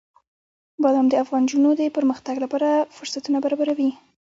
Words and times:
بادام 0.83 1.05
د 1.09 1.13
افغان 1.23 1.41
نجونو 1.45 1.69
د 1.75 1.81
پرمختګ 1.97 2.35
لپاره 2.43 2.69
فرصتونه 2.95 3.37
برابروي. 3.45 3.91